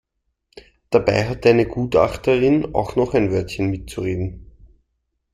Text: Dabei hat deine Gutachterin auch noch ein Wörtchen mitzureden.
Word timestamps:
Dabei 0.89 1.29
hat 1.29 1.45
deine 1.45 1.67
Gutachterin 1.67 2.73
auch 2.73 2.95
noch 2.95 3.13
ein 3.13 3.29
Wörtchen 3.29 3.67
mitzureden. 3.69 4.49